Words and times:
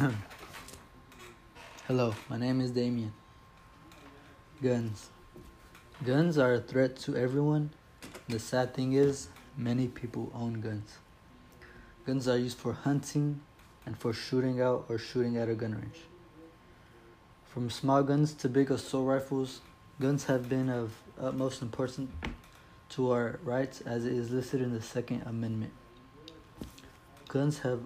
Hello, 1.86 2.14
my 2.30 2.38
name 2.38 2.62
is 2.62 2.70
Damien. 2.70 3.12
Guns. 4.62 5.10
Guns 6.04 6.38
are 6.38 6.54
a 6.54 6.60
threat 6.60 6.96
to 7.00 7.16
everyone. 7.16 7.70
The 8.26 8.38
sad 8.38 8.72
thing 8.72 8.94
is, 8.94 9.28
many 9.58 9.88
people 9.88 10.32
own 10.34 10.62
guns. 10.62 10.96
Guns 12.06 12.28
are 12.28 12.38
used 12.38 12.56
for 12.56 12.72
hunting 12.72 13.42
and 13.84 13.98
for 13.98 14.14
shooting 14.14 14.60
out 14.60 14.86
or 14.88 14.96
shooting 14.96 15.36
at 15.36 15.50
a 15.50 15.54
gun 15.54 15.72
range. 15.72 16.00
From 17.44 17.68
small 17.68 18.02
guns 18.02 18.32
to 18.34 18.48
big 18.48 18.70
assault 18.70 19.06
rifles, 19.06 19.60
guns 20.00 20.24
have 20.24 20.48
been 20.48 20.70
of 20.70 20.94
utmost 21.20 21.60
importance 21.60 22.10
to 22.90 23.10
our 23.10 23.38
rights 23.44 23.82
as 23.82 24.06
it 24.06 24.14
is 24.14 24.30
listed 24.30 24.62
in 24.62 24.72
the 24.72 24.80
Second 24.80 25.24
Amendment. 25.26 25.72
Guns 27.28 27.58
have 27.58 27.80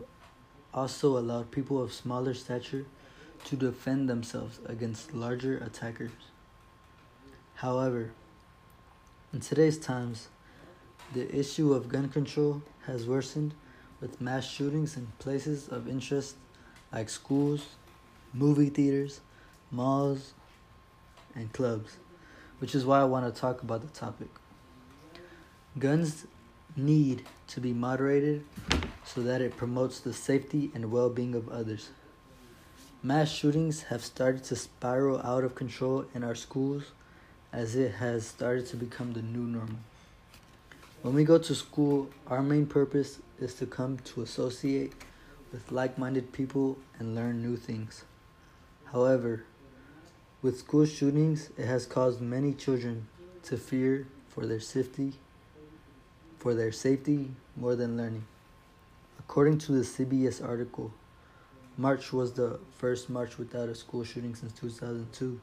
also 0.74 1.16
allowed 1.16 1.50
people 1.50 1.80
of 1.80 1.92
smaller 1.92 2.34
stature 2.34 2.84
to 3.44 3.56
defend 3.56 4.08
themselves 4.08 4.58
against 4.66 5.14
larger 5.14 5.58
attackers. 5.58 6.10
However, 7.56 8.10
in 9.32 9.40
today's 9.40 9.78
times, 9.78 10.28
the 11.12 11.32
issue 11.34 11.72
of 11.72 11.88
gun 11.88 12.08
control 12.08 12.62
has 12.86 13.06
worsened 13.06 13.54
with 14.00 14.20
mass 14.20 14.46
shootings 14.46 14.96
in 14.96 15.06
places 15.18 15.68
of 15.68 15.88
interest 15.88 16.36
like 16.92 17.08
schools, 17.08 17.66
movie 18.32 18.68
theaters, 18.68 19.20
malls, 19.70 20.32
and 21.34 21.52
clubs, 21.52 21.96
which 22.58 22.74
is 22.74 22.84
why 22.84 23.00
I 23.00 23.04
want 23.04 23.32
to 23.32 23.40
talk 23.40 23.62
about 23.62 23.82
the 23.82 23.98
topic. 23.98 24.28
Guns 25.78 26.26
need 26.76 27.24
to 27.48 27.60
be 27.60 27.72
moderated 27.72 28.44
so 29.04 29.20
that 29.22 29.40
it 29.40 29.56
promotes 29.56 30.00
the 30.00 30.12
safety 30.12 30.70
and 30.74 30.90
well 30.90 31.10
being 31.10 31.34
of 31.34 31.48
others. 31.48 31.90
Mass 33.02 33.30
shootings 33.30 33.84
have 33.84 34.02
started 34.02 34.44
to 34.44 34.56
spiral 34.56 35.20
out 35.20 35.44
of 35.44 35.54
control 35.54 36.06
in 36.14 36.24
our 36.24 36.34
schools 36.34 36.84
as 37.52 37.76
it 37.76 37.92
has 37.94 38.26
started 38.26 38.66
to 38.66 38.76
become 38.76 39.12
the 39.12 39.22
new 39.22 39.46
normal. 39.46 39.78
When 41.02 41.14
we 41.14 41.24
go 41.24 41.38
to 41.38 41.54
school, 41.54 42.08
our 42.26 42.42
main 42.42 42.66
purpose 42.66 43.18
is 43.38 43.54
to 43.56 43.66
come 43.66 43.98
to 44.04 44.22
associate 44.22 44.92
with 45.52 45.70
like 45.70 45.98
minded 45.98 46.32
people 46.32 46.78
and 46.98 47.14
learn 47.14 47.42
new 47.42 47.56
things. 47.56 48.04
However, 48.86 49.44
with 50.40 50.58
school 50.58 50.86
shootings, 50.86 51.50
it 51.58 51.66
has 51.66 51.84
caused 51.84 52.20
many 52.20 52.54
children 52.54 53.06
to 53.44 53.58
fear 53.58 54.06
for 54.28 54.46
their 54.46 54.60
safety 54.60 55.14
for 56.44 56.52
their 56.52 56.72
safety 56.72 57.30
more 57.56 57.74
than 57.74 57.96
learning. 57.96 58.26
According 59.28 59.58
to 59.58 59.72
the 59.72 59.80
CBS 59.80 60.46
article, 60.46 60.92
March 61.76 62.12
was 62.12 62.32
the 62.32 62.60
first 62.76 63.10
March 63.10 63.36
without 63.36 63.68
a 63.68 63.74
school 63.74 64.04
shooting 64.04 64.34
since 64.34 64.52
2002. 64.52 65.40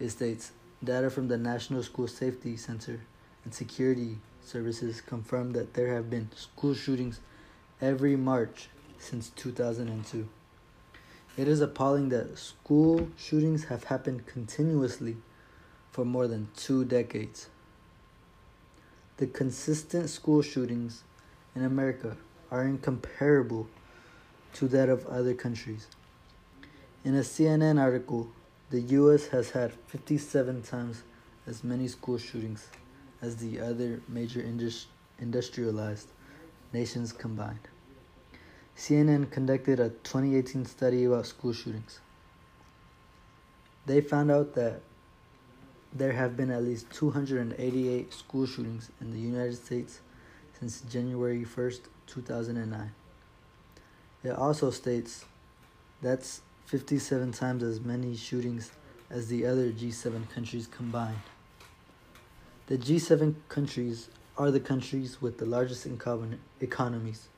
It 0.00 0.08
states 0.10 0.52
data 0.82 1.10
from 1.10 1.28
the 1.28 1.36
National 1.36 1.82
School 1.82 2.08
Safety 2.08 2.56
Center 2.56 3.00
and 3.44 3.52
Security 3.52 4.18
Services 4.40 5.02
confirm 5.02 5.52
that 5.52 5.74
there 5.74 5.94
have 5.94 6.08
been 6.08 6.30
school 6.34 6.72
shootings 6.72 7.20
every 7.82 8.16
March 8.16 8.70
since 8.98 9.28
2002. 9.30 10.26
It 11.36 11.48
is 11.48 11.60
appalling 11.60 12.08
that 12.08 12.38
school 12.38 13.08
shootings 13.18 13.64
have 13.64 13.84
happened 13.84 14.26
continuously 14.26 15.16
for 15.90 16.04
more 16.04 16.26
than 16.28 16.48
two 16.56 16.84
decades. 16.84 17.48
The 19.18 19.26
consistent 19.26 20.08
school 20.08 20.40
shootings 20.40 21.02
in 21.54 21.64
America 21.64 22.16
are 22.50 22.64
incomparable 22.64 23.68
to 24.54 24.68
that 24.68 24.88
of 24.88 25.06
other 25.06 25.34
countries. 25.34 25.86
In 27.04 27.14
a 27.14 27.20
CNN 27.20 27.80
article, 27.80 28.28
the 28.70 28.80
US 28.80 29.28
has 29.28 29.50
had 29.50 29.72
57 29.86 30.62
times 30.62 31.02
as 31.46 31.64
many 31.64 31.88
school 31.88 32.18
shootings 32.18 32.68
as 33.22 33.36
the 33.36 33.60
other 33.60 34.00
major 34.08 34.40
indus- 34.40 34.86
industrialized 35.18 36.08
nations 36.72 37.12
combined. 37.12 37.68
CNN 38.76 39.30
conducted 39.30 39.80
a 39.80 39.88
2018 39.88 40.64
study 40.66 41.04
about 41.04 41.26
school 41.26 41.52
shootings. 41.52 42.00
They 43.86 44.00
found 44.00 44.30
out 44.30 44.54
that 44.54 44.82
there 45.92 46.12
have 46.12 46.36
been 46.36 46.50
at 46.50 46.62
least 46.62 46.90
288 46.90 48.12
school 48.12 48.46
shootings 48.46 48.90
in 49.00 49.10
the 49.10 49.18
United 49.18 49.56
States 49.56 50.00
since 50.58 50.80
January 50.82 51.44
1st, 51.44 51.80
2009. 52.06 52.92
It 54.24 54.30
also 54.30 54.70
states 54.70 55.24
that's 56.02 56.42
57 56.66 57.32
times 57.32 57.62
as 57.62 57.80
many 57.80 58.16
shootings 58.16 58.70
as 59.10 59.28
the 59.28 59.46
other 59.46 59.70
G7 59.70 60.28
countries 60.30 60.66
combined. 60.66 61.20
The 62.66 62.76
G7 62.76 63.34
countries 63.48 64.08
are 64.36 64.50
the 64.50 64.60
countries 64.60 65.22
with 65.22 65.38
the 65.38 65.46
largest 65.46 65.86
economies, 66.60 67.28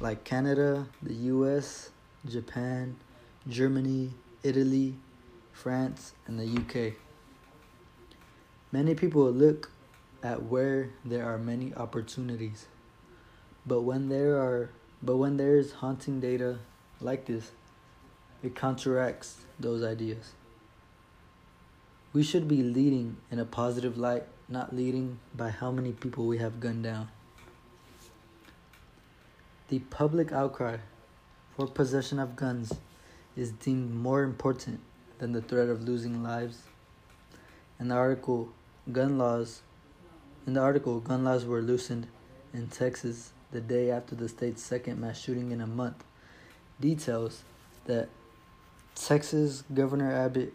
like 0.00 0.24
Canada, 0.24 0.86
the 1.02 1.14
US, 1.14 1.90
Japan, 2.28 2.96
Germany, 3.48 4.12
Italy, 4.42 4.96
France, 5.52 6.12
and 6.26 6.38
the 6.38 6.46
UK. 6.46 6.94
Many 8.70 8.94
people 8.94 9.30
look 9.30 9.70
at 10.22 10.44
where 10.44 10.90
there 11.04 11.24
are 11.24 11.38
many 11.38 11.74
opportunities. 11.74 12.66
But 13.66 13.82
when 13.82 14.08
there 14.08 14.36
are 14.36 14.70
but 15.02 15.16
when 15.16 15.36
there 15.36 15.56
is 15.56 15.72
haunting 15.72 16.20
data 16.20 16.58
like 17.00 17.26
this, 17.26 17.50
it 18.42 18.54
counteracts 18.54 19.38
those 19.58 19.82
ideas. 19.82 20.32
We 22.12 22.22
should 22.22 22.46
be 22.46 22.62
leading 22.62 23.16
in 23.30 23.40
a 23.40 23.44
positive 23.44 23.98
light, 23.98 24.24
not 24.48 24.76
leading 24.76 25.18
by 25.34 25.50
how 25.50 25.72
many 25.72 25.92
people 25.92 26.26
we 26.26 26.38
have 26.38 26.60
gunned 26.60 26.84
down. 26.84 27.08
The 29.68 29.80
public 29.80 30.30
outcry 30.30 30.76
for 31.56 31.66
possession 31.66 32.18
of 32.18 32.36
guns 32.36 32.74
is 33.34 33.50
deemed 33.50 33.92
more 33.92 34.22
important 34.22 34.80
than 35.18 35.32
the 35.32 35.40
threat 35.40 35.68
of 35.68 35.82
losing 35.82 36.22
lives. 36.22 36.62
The 37.80 37.92
article 37.92 38.50
gun 38.92 39.18
laws 39.18 39.62
in 40.46 40.54
the 40.54 40.60
article 40.60 41.00
gun 41.00 41.24
laws 41.24 41.44
were 41.44 41.62
loosened 41.62 42.06
in 42.52 42.66
texas 42.68 43.32
the 43.50 43.60
day 43.60 43.90
after 43.90 44.14
the 44.14 44.28
state's 44.28 44.62
second 44.62 45.00
mass 45.00 45.20
shooting 45.20 45.52
in 45.52 45.60
a 45.60 45.66
month. 45.66 46.04
Details 46.80 47.42
that 47.84 48.08
texas 48.94 49.62
governor 49.74 50.12
abbott 50.12 50.52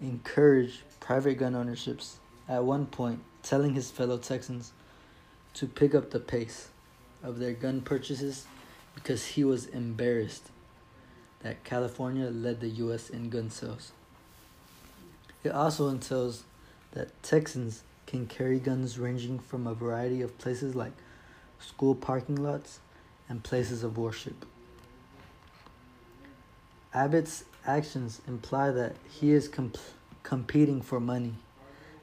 encouraged 0.00 0.82
private 1.00 1.34
gun 1.34 1.54
ownerships 1.54 2.18
at 2.48 2.64
one 2.64 2.86
point 2.86 3.20
telling 3.42 3.74
his 3.74 3.90
fellow 3.90 4.18
texans 4.18 4.72
to 5.54 5.66
pick 5.66 5.94
up 5.94 6.10
the 6.10 6.20
pace 6.20 6.68
of 7.22 7.38
their 7.38 7.52
gun 7.52 7.80
purchases 7.80 8.46
because 8.94 9.26
he 9.26 9.44
was 9.44 9.66
embarrassed 9.66 10.50
that 11.40 11.62
california 11.64 12.30
led 12.30 12.60
the 12.60 12.68
us 12.68 13.10
in 13.10 13.28
gun 13.28 13.50
sales. 13.50 13.92
It 15.44 15.50
also 15.50 15.88
entails 15.88 16.44
that 16.92 17.20
Texans 17.22 17.82
can 18.12 18.26
carry 18.26 18.58
guns 18.58 18.98
ranging 18.98 19.38
from 19.38 19.66
a 19.66 19.72
variety 19.72 20.20
of 20.20 20.36
places 20.36 20.74
like 20.74 20.92
school 21.58 21.94
parking 21.94 22.36
lots 22.36 22.78
and 23.26 23.42
places 23.42 23.82
of 23.82 23.96
worship. 23.96 24.44
Abbott's 26.92 27.44
actions 27.66 28.20
imply 28.28 28.70
that 28.70 28.96
he 29.08 29.32
is 29.32 29.48
comp- 29.48 29.78
competing 30.22 30.82
for 30.82 31.00
money, 31.00 31.32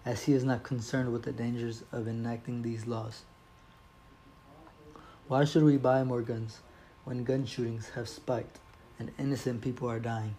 as 0.04 0.24
he 0.24 0.34
is 0.34 0.44
not 0.44 0.64
concerned 0.64 1.14
with 1.14 1.22
the 1.22 1.32
dangers 1.32 1.84
of 1.92 2.08
enacting 2.08 2.64
these 2.64 2.88
laws. 2.88 3.22
Why 5.28 5.46
should 5.46 5.64
we 5.64 5.78
buy 5.78 6.04
more 6.04 6.24
guns 6.24 6.58
when 7.06 7.24
gun 7.24 7.46
shootings 7.46 7.90
have 7.90 8.10
spiked 8.10 8.58
and 8.98 9.12
innocent 9.20 9.62
people 9.62 9.88
are 9.88 10.00
dying? 10.00 10.36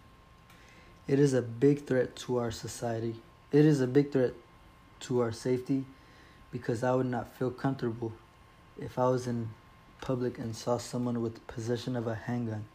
It 1.07 1.17
is 1.17 1.33
a 1.33 1.41
big 1.41 1.85
threat 1.85 2.17
to 2.17 2.37
our 2.39 2.51
society 2.51 3.15
it 3.51 3.65
is 3.65 3.81
a 3.81 3.87
big 3.87 4.13
threat 4.13 4.33
to 5.01 5.21
our 5.21 5.31
safety 5.31 5.85
because 6.51 6.83
I 6.83 6.93
would 6.93 7.05
not 7.05 7.33
feel 7.35 7.51
comfortable 7.51 8.13
if 8.79 8.97
I 8.97 9.07
was 9.07 9.27
in 9.27 9.49
public 10.01 10.37
and 10.37 10.55
saw 10.55 10.77
someone 10.77 11.21
with 11.21 11.45
possession 11.47 11.95
of 11.95 12.07
a 12.07 12.15
handgun. 12.15 12.65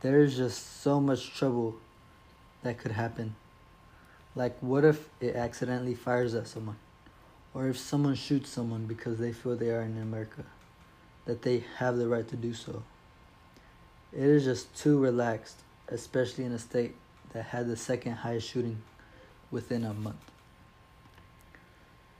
There 0.00 0.20
is 0.20 0.36
just 0.36 0.82
so 0.82 1.00
much 1.00 1.34
trouble 1.34 1.76
that 2.62 2.78
could 2.78 2.92
happen. 2.92 3.34
Like, 4.34 4.56
what 4.60 4.84
if 4.84 5.08
it 5.20 5.34
accidentally 5.34 5.94
fires 5.94 6.34
at 6.34 6.46
someone? 6.46 6.76
Or 7.54 7.68
if 7.68 7.78
someone 7.78 8.14
shoots 8.14 8.50
someone 8.50 8.86
because 8.86 9.18
they 9.18 9.32
feel 9.32 9.56
they 9.56 9.70
are 9.70 9.80
in 9.80 9.98
America, 10.00 10.44
that 11.24 11.42
they 11.42 11.64
have 11.78 11.96
the 11.96 12.06
right 12.06 12.28
to 12.28 12.36
do 12.36 12.52
so. 12.52 12.82
It 14.12 14.22
is 14.22 14.44
just 14.44 14.74
too 14.76 14.98
relaxed, 14.98 15.56
especially 15.88 16.44
in 16.44 16.52
a 16.52 16.58
state 16.58 16.94
that 17.32 17.44
had 17.44 17.66
the 17.66 17.76
second 17.76 18.12
highest 18.12 18.48
shooting 18.48 18.82
within 19.50 19.84
a 19.84 19.94
month. 19.94 20.16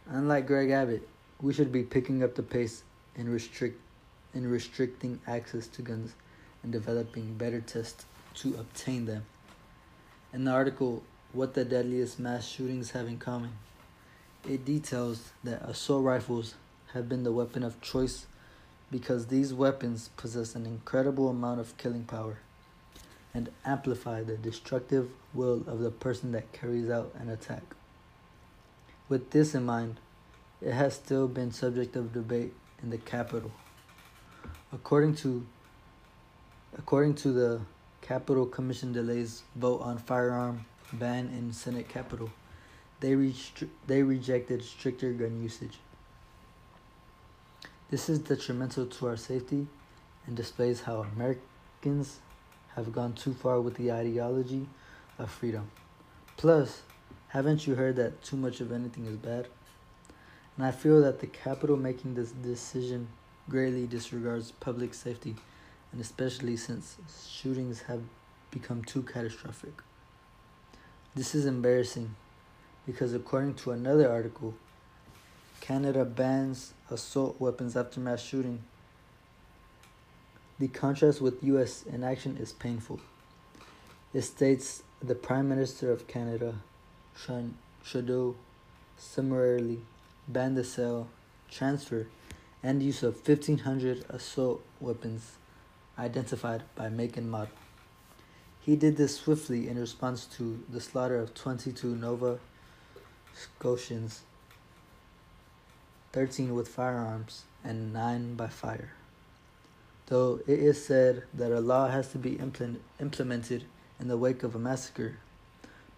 Unlike 0.09 0.47
Greg 0.47 0.71
Abbott, 0.71 1.09
we 1.41 1.53
should 1.53 1.73
be 1.73 1.83
picking 1.83 2.23
up 2.23 2.35
the 2.35 2.43
pace 2.43 2.83
in 3.17 3.29
restrict 3.29 3.81
in 4.35 4.49
restricting 4.51 5.19
access 5.27 5.67
to 5.67 5.83
guns 5.83 6.13
and 6.63 6.71
developing 6.71 7.35
better 7.35 7.61
tests 7.61 8.05
to 8.35 8.55
obtain 8.55 9.07
them. 9.07 9.25
In 10.33 10.45
the 10.45 10.51
article, 10.51 11.03
What 11.33 11.55
the 11.55 11.65
Deadliest 11.65 12.19
Mass 12.19 12.47
Shootings 12.47 12.91
Have 12.91 13.09
in 13.09 13.19
Common, 13.19 13.53
it 14.49 14.65
details 14.65 15.33
that 15.43 15.63
assault 15.63 16.05
rifles 16.05 16.55
have 16.93 17.09
been 17.09 17.25
the 17.25 17.33
weapon 17.33 17.63
of 17.63 17.81
choice 17.81 18.27
because 18.91 19.27
these 19.27 19.53
weapons 19.53 20.11
possess 20.17 20.55
an 20.55 20.67
incredible 20.67 21.29
amount 21.29 21.61
of 21.61 21.77
killing 21.77 22.05
power 22.05 22.39
and 23.37 23.51
amplify 23.67 24.23
the 24.23 24.39
destructive 24.39 25.11
will 25.35 25.63
of 25.67 25.81
the 25.81 25.91
person 25.91 26.33
that 26.33 26.51
carries 26.53 26.89
out 26.89 27.13
an 27.19 27.29
attack. 27.29 27.63
With 29.11 29.31
this 29.31 29.55
in 29.55 29.67
mind, 29.67 30.01
it 30.63 30.73
has 30.73 30.95
still 30.95 31.29
been 31.29 31.53
subject 31.53 31.97
of 31.97 32.15
debate 32.15 32.55
in 32.83 32.89
the 32.89 32.97
Capitol. 32.97 33.53
According 34.73 35.17
to 35.17 35.47
according 36.79 37.15
to 37.17 37.31
the 37.31 37.61
Capitol 38.01 38.47
Commission 38.47 38.95
delays 38.95 39.43
vote 39.55 39.83
on 39.83 39.99
firearm 39.99 40.65
ban 40.95 41.29
in 41.29 41.53
Senate 41.53 41.91
Capitol, 41.91 42.31
they 43.01 43.13
restri- 43.13 43.69
they 43.87 44.03
rejected 44.03 44.65
stricter 44.65 45.13
gun 45.13 45.43
usage. 45.43 45.79
This 47.91 48.09
is 48.09 48.19
detrimental 48.19 48.87
to 48.87 49.07
our 49.09 49.17
safety 49.19 49.67
and 50.27 50.35
displays 50.35 50.81
how 50.81 51.05
Americans 51.15 52.21
have 52.77 52.93
gone 52.93 53.15
too 53.15 53.35
far 53.35 53.61
with 53.61 53.75
the 53.75 53.91
ideology 53.91 54.69
of 55.19 55.31
freedom. 55.31 55.71
Plus, 56.37 56.83
haven't 57.29 57.67
you 57.67 57.75
heard 57.75 57.97
that 57.97 58.23
too 58.23 58.37
much 58.37 58.61
of 58.61 58.71
anything 58.71 59.07
is 59.07 59.17
bad? 59.17 59.49
And 60.57 60.65
I 60.65 60.71
feel 60.71 61.01
that 61.03 61.21
the 61.21 61.27
capital 61.27 61.77
making 61.77 62.15
this 62.15 62.31
decision 62.31 63.09
greatly 63.49 63.87
disregards 63.87 64.53
public 64.53 64.95
safety, 64.95 65.37
and 65.93 66.01
especially 66.01 66.57
since 66.57 66.97
shootings 67.29 67.83
have 67.83 68.03
become 68.51 68.85
too 68.85 69.03
catastrophic. 69.03 69.83
This 71.15 71.35
is 71.35 71.47
embarrassing 71.47 72.15
because, 72.87 73.15
according 73.15 73.55
to 73.55 73.73
another 73.73 74.11
article, 74.11 74.55
Canada 75.61 76.05
bans 76.05 76.75
assault 76.91 77.41
weapons 77.41 77.77
after 77.77 78.01
mass 78.01 78.23
shooting. 78.23 78.63
The 80.59 80.69
contrast 80.69 81.21
with 81.21 81.45
US 81.45 81.85
inaction 81.85 82.39
is 82.39 82.53
painful. 82.53 83.01
It 84.15 84.23
states 84.23 84.83
the 85.03 85.15
Prime 85.15 85.51
Minister 85.51 85.93
of 85.93 86.09
Canada, 86.09 86.55
Trudeau, 87.85 88.37
summarily 88.97 89.81
banned 90.27 90.57
the 90.57 90.65
sale, 90.65 91.09
transfer, 91.51 92.07
and 92.63 92.83
use 92.83 93.03
of 93.03 93.17
1,500 93.17 94.07
assault 94.09 94.65
weapons 94.81 95.33
identified 95.99 96.63
by 96.75 96.89
make 96.89 97.19
and 97.19 97.31
model. 97.31 97.55
He 98.61 98.77
did 98.77 98.97
this 98.97 99.17
swiftly 99.17 99.69
in 99.69 99.79
response 99.79 100.25
to 100.39 100.65
the 100.71 100.81
slaughter 100.81 101.19
of 101.19 101.35
22 101.35 101.95
Nova 101.95 102.39
Scotians, 103.35 104.23
13 106.13 106.55
with 106.55 106.67
firearms, 106.67 107.45
and 107.63 107.93
9 107.93 108.35
by 108.35 108.49
fire. 108.49 108.93
Though 110.07 110.41
it 110.47 110.59
is 110.59 110.85
said 110.85 111.25
that 111.35 111.51
a 111.51 111.61
law 111.61 111.89
has 111.89 112.13
to 112.13 112.19
be 112.19 112.35
implement, 112.35 112.81
implemented 113.01 113.65
in 113.99 114.07
the 114.07 114.17
wake 114.17 114.45
of 114.45 114.55
a 114.55 114.59
massacre, 114.59 115.17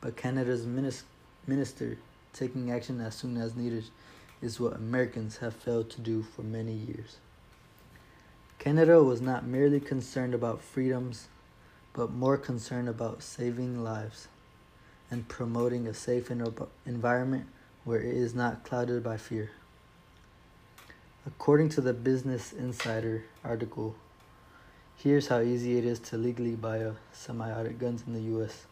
but 0.00 0.16
Canada's 0.16 0.64
minister 0.64 1.98
taking 2.32 2.70
action 2.70 3.00
as 3.00 3.14
soon 3.14 3.36
as 3.36 3.54
needed 3.54 3.84
is 4.40 4.58
what 4.58 4.74
Americans 4.74 5.38
have 5.38 5.54
failed 5.54 5.90
to 5.90 6.00
do 6.00 6.22
for 6.22 6.42
many 6.42 6.72
years. 6.72 7.16
Canada 8.58 9.02
was 9.02 9.20
not 9.20 9.44
merely 9.44 9.80
concerned 9.80 10.34
about 10.34 10.62
freedoms, 10.62 11.28
but 11.92 12.10
more 12.10 12.36
concerned 12.36 12.88
about 12.88 13.22
saving 13.22 13.82
lives 13.84 14.28
and 15.10 15.28
promoting 15.28 15.86
a 15.86 15.94
safe 15.94 16.30
environment 16.86 17.46
where 17.84 18.00
it 18.00 18.14
is 18.14 18.34
not 18.34 18.64
clouded 18.64 19.02
by 19.02 19.16
fear. 19.16 19.50
According 21.28 21.68
to 21.70 21.82
the 21.82 21.92
Business 21.92 22.54
Insider 22.54 23.22
article, 23.44 23.94
here's 24.96 25.28
how 25.28 25.40
easy 25.40 25.76
it 25.76 25.84
is 25.84 25.98
to 26.00 26.16
legally 26.16 26.56
buy 26.56 26.78
a 26.78 26.92
semi-automatic 27.12 27.78
guns 27.78 28.02
in 28.06 28.14
the 28.14 28.40
US. 28.40 28.64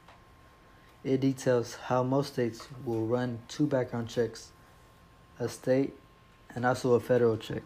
It 1.05 1.21
details 1.21 1.75
how 1.75 2.03
most 2.03 2.33
states 2.33 2.67
will 2.87 3.05
run 3.05 3.41
two 3.47 3.67
background 3.67 4.09
checks 4.09 4.53
a 5.39 5.51
state, 5.51 5.93
and 6.55 6.65
also 6.65 6.95
a 6.95 7.01
federal 7.01 7.37
check. 7.37 7.63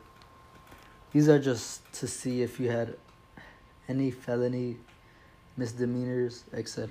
These 1.13 1.29
are 1.29 1.39
just 1.39 1.93
to 1.93 2.09
see 2.09 2.43
if 2.43 2.59
you 2.59 2.69
had 2.69 2.97
any 3.89 4.11
felony 4.11 4.77
misdemeanors, 5.57 6.43
etc. 6.53 6.89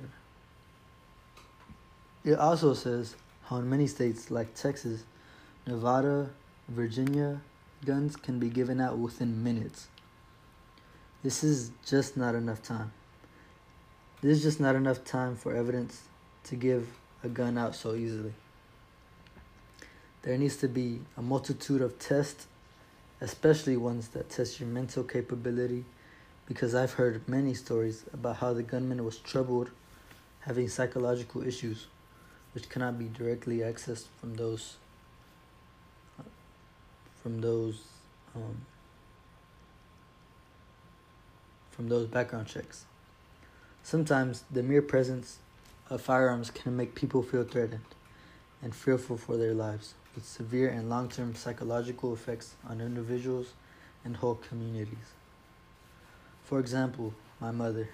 It 2.24 2.40
also 2.40 2.74
says 2.74 3.18
how 3.48 3.58
in 3.58 3.70
many 3.70 3.88
states 3.88 4.32
like 4.32 4.56
Texas, 4.56 5.04
Nevada, 5.68 6.30
Virginia, 6.70 7.42
guns 7.86 8.16
can 8.16 8.40
be 8.40 8.50
given 8.50 8.80
out 8.80 8.98
within 8.98 9.44
minutes. 9.44 9.88
This 11.24 11.44
is 11.44 11.72
just 11.86 12.18
not 12.18 12.36
enough 12.36 12.62
time. 12.62 12.92
This 14.22 14.38
is 14.38 14.44
just 14.44 14.60
not 14.60 14.76
enough 14.76 15.04
time 15.04 15.36
for 15.36 15.56
evidence 15.56 16.04
to 16.46 16.56
give 16.56 16.88
a 17.24 17.30
gun 17.30 17.58
out 17.58 17.76
so 17.76 17.96
easily. 17.96 18.34
There 20.22 20.38
needs 20.38 20.58
to 20.58 20.68
be 20.68 21.02
a 21.18 21.22
multitude 21.22 21.82
of 21.82 21.98
tests, 22.00 22.48
especially 23.22 23.78
ones 23.78 24.10
that 24.10 24.30
test 24.30 24.60
your 24.60 24.68
mental 24.70 25.04
capability, 25.04 25.86
because 26.46 26.76
I've 26.76 26.94
heard 26.94 27.28
many 27.28 27.54
stories 27.54 28.04
about 28.14 28.38
how 28.38 28.54
the 28.54 28.64
gunman 28.64 29.06
was 29.06 29.18
troubled 29.18 29.72
having 30.42 30.68
psychological 30.68 31.46
issues, 31.46 31.88
which 32.54 32.70
cannot 32.70 32.98
be 32.98 33.06
directly 33.06 33.58
accessed 33.58 34.06
from 34.20 34.36
those 34.36 34.78
from 37.30 37.42
those 37.42 37.82
um, 38.36 38.66
from 41.70 41.88
those 41.88 42.08
background 42.08 42.48
checks. 42.48 42.86
Sometimes 43.84 44.44
the 44.52 44.64
mere 44.64 44.82
presence 44.82 45.38
of 45.92 46.02
firearms 46.02 46.50
can 46.50 46.76
make 46.76 46.96
people 46.96 47.22
feel 47.22 47.44
threatened 47.44 47.86
and 48.64 48.74
fearful 48.76 49.16
for 49.16 49.38
their 49.38 49.54
lives 49.54 49.94
with 50.16 50.26
severe 50.26 50.70
and 50.70 50.90
long 50.90 51.08
term 51.08 51.36
psychological 51.36 52.14
effects 52.14 52.56
on 52.68 52.82
individuals 52.82 53.54
and 54.04 54.18
whole 54.18 54.36
communities. 54.36 55.14
For 56.44 56.60
example, 56.60 57.14
my 57.40 57.52
mother. 57.52 57.90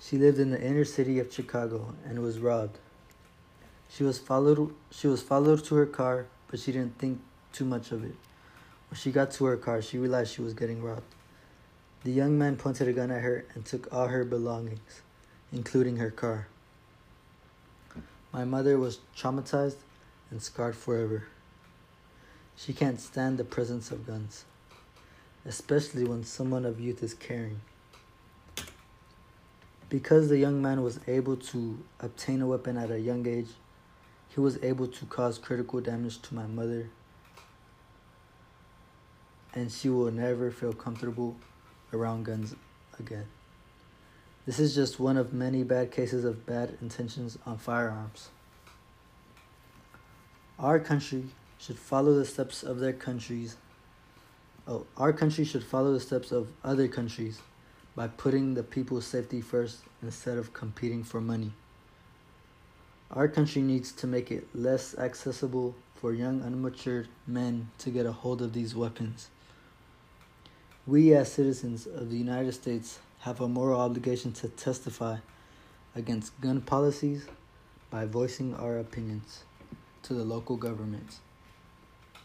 She 0.00 0.18
lived 0.18 0.38
in 0.38 0.50
the 0.50 0.62
inner 0.62 0.84
city 0.84 1.18
of 1.18 1.32
Chicago 1.32 1.94
and 2.04 2.20
was 2.20 2.38
robbed. 2.40 2.78
She 3.88 4.04
was 4.04 4.18
followed 4.18 4.74
she 4.90 5.06
was 5.06 5.22
followed 5.22 5.64
to 5.64 5.76
her 5.76 5.86
car, 5.86 6.26
but 6.48 6.60
she 6.60 6.72
didn't 6.72 6.98
think 6.98 7.20
too 7.52 7.64
much 7.64 7.92
of 7.92 8.04
it. 8.04 8.14
When 8.90 8.98
she 8.98 9.10
got 9.10 9.30
to 9.32 9.44
her 9.46 9.56
car, 9.56 9.80
she 9.80 9.98
realized 9.98 10.34
she 10.34 10.42
was 10.42 10.54
getting 10.54 10.82
robbed. 10.82 11.14
The 12.04 12.10
young 12.10 12.36
man 12.36 12.56
pointed 12.56 12.88
a 12.88 12.92
gun 12.92 13.10
at 13.10 13.22
her 13.22 13.44
and 13.54 13.64
took 13.64 13.92
all 13.92 14.08
her 14.08 14.24
belongings, 14.24 15.02
including 15.52 15.96
her 15.96 16.10
car. 16.10 16.48
My 18.32 18.44
mother 18.44 18.78
was 18.78 18.98
traumatized 19.16 19.76
and 20.30 20.42
scarred 20.42 20.74
forever. 20.74 21.24
She 22.56 22.72
can't 22.72 23.00
stand 23.00 23.38
the 23.38 23.44
presence 23.44 23.90
of 23.90 24.06
guns, 24.06 24.44
especially 25.44 26.04
when 26.04 26.24
someone 26.24 26.64
of 26.64 26.80
youth 26.80 27.02
is 27.02 27.14
carrying. 27.14 27.60
Because 29.88 30.28
the 30.28 30.38
young 30.38 30.62
man 30.62 30.82
was 30.82 31.00
able 31.06 31.36
to 31.36 31.78
obtain 32.00 32.40
a 32.40 32.46
weapon 32.46 32.76
at 32.76 32.90
a 32.90 32.98
young 32.98 33.26
age, 33.26 33.48
he 34.28 34.40
was 34.40 34.58
able 34.62 34.86
to 34.86 35.04
cause 35.06 35.38
critical 35.38 35.80
damage 35.80 36.22
to 36.22 36.34
my 36.34 36.46
mother, 36.46 36.88
and 39.54 39.70
she 39.70 39.88
will 39.88 40.10
never 40.10 40.50
feel 40.50 40.72
comfortable 40.72 41.36
around 41.92 42.24
guns 42.24 42.54
again. 42.98 43.26
This 44.46 44.58
is 44.58 44.74
just 44.74 44.98
one 44.98 45.16
of 45.16 45.32
many 45.32 45.62
bad 45.62 45.92
cases 45.92 46.24
of 46.24 46.46
bad 46.46 46.76
intentions 46.80 47.38
on 47.46 47.58
firearms. 47.58 48.28
Our 50.58 50.80
country 50.80 51.24
should 51.58 51.78
follow 51.78 52.14
the 52.14 52.24
steps 52.24 52.62
of 52.62 52.80
their 52.80 52.92
countries. 52.92 53.56
Oh, 54.66 54.86
our 54.96 55.12
country 55.12 55.44
should 55.44 55.62
follow 55.62 55.92
the 55.92 56.00
steps 56.00 56.32
of 56.32 56.48
other 56.64 56.88
countries 56.88 57.40
by 57.94 58.08
putting 58.08 58.54
the 58.54 58.62
people's 58.62 59.06
safety 59.06 59.40
first 59.40 59.78
instead 60.02 60.38
of 60.38 60.52
competing 60.52 61.04
for 61.04 61.20
money. 61.20 61.52
Our 63.10 63.28
country 63.28 63.60
needs 63.62 63.92
to 63.92 64.06
make 64.06 64.30
it 64.30 64.48
less 64.54 64.96
accessible 64.98 65.74
for 65.94 66.12
young 66.12 66.42
unmatured 66.42 67.08
men 67.26 67.70
to 67.78 67.90
get 67.90 68.06
a 68.06 68.12
hold 68.12 68.42
of 68.42 68.54
these 68.54 68.74
weapons 68.74 69.28
we 70.86 71.14
as 71.14 71.32
citizens 71.32 71.86
of 71.86 72.10
the 72.10 72.16
United 72.16 72.52
States 72.52 72.98
have 73.20 73.40
a 73.40 73.48
moral 73.48 73.80
obligation 73.80 74.32
to 74.32 74.48
testify 74.48 75.16
against 75.94 76.38
gun 76.40 76.60
policies 76.60 77.26
by 77.90 78.04
voicing 78.04 78.54
our 78.54 78.78
opinions 78.78 79.44
to 80.02 80.14
the 80.14 80.24
local 80.24 80.56
governments. 80.56 81.20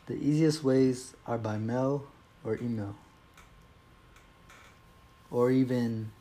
The 0.08 0.16
easiest 0.16 0.64
ways 0.64 1.14
are 1.28 1.38
by 1.38 1.58
mail 1.58 2.08
or 2.44 2.58
email, 2.58 2.96
or 5.30 5.52
even, 5.52 6.12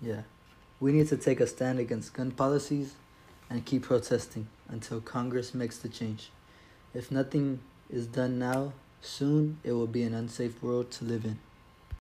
yeah. 0.00 0.22
We 0.78 0.92
need 0.92 1.08
to 1.08 1.16
take 1.16 1.40
a 1.40 1.46
stand 1.46 1.78
against 1.78 2.12
gun 2.12 2.30
policies 2.30 2.94
and 3.48 3.64
keep 3.64 3.84
protesting 3.84 4.46
until 4.68 5.00
Congress 5.00 5.54
makes 5.54 5.78
the 5.78 5.88
change. 5.88 6.30
If 6.92 7.10
nothing 7.10 7.60
is 7.88 8.06
done 8.06 8.38
now, 8.38 8.74
Soon 9.06 9.58
it 9.62 9.72
will 9.72 9.86
be 9.86 10.02
an 10.02 10.14
unsafe 10.14 10.60
world 10.62 10.90
to 10.90 11.04
live 11.04 11.24
in. 11.24 11.38